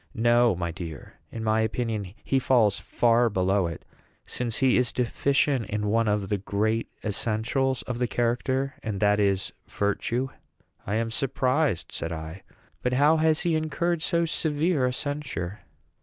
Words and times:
"No, 0.15 0.55
my 0.55 0.71
dear; 0.71 1.19
in 1.31 1.43
my 1.43 1.61
opinion 1.61 2.15
he 2.23 2.39
falls 2.39 2.79
far 2.79 3.29
below 3.29 3.67
it, 3.67 3.85
since 4.25 4.57
he 4.57 4.75
is 4.75 4.91
deficient 4.91 5.67
in 5.69 5.85
one 5.89 6.07
of 6.07 6.29
the 6.29 6.39
great 6.39 6.89
essentials 7.03 7.83
of 7.83 7.99
the 7.99 8.07
character; 8.07 8.73
and 8.81 8.99
that 8.99 9.19
is 9.19 9.53
virtue." 9.67 10.29
"I 10.87 10.95
am 10.95 11.11
surprised," 11.11 11.91
said 11.91 12.11
I; 12.11 12.41
"but 12.81 12.93
how 12.93 13.17
has 13.17 13.41
he 13.41 13.55
incurred 13.55 14.01
so 14.01 14.25
severe 14.25 14.87
a 14.87 14.91
censure?" 14.93 15.59